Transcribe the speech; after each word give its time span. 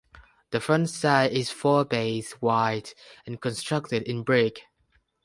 The 0.49 0.59
front 0.59 0.89
side 0.89 1.31
is 1.31 1.51
four 1.51 1.85
bays 1.85 2.41
wide 2.41 2.89
and 3.27 3.39
constructed 3.39 4.01
in 4.01 4.23
brick. 4.23 4.61